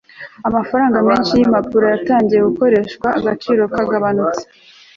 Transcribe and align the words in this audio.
amafaranga 0.47 0.97
menshi 1.07 1.31
yimpapuro 1.39 1.85
yatangiye 1.93 2.41
gukoreshwa, 2.49 3.07
agaciro 3.19 3.61
kagabanutse 3.75 4.43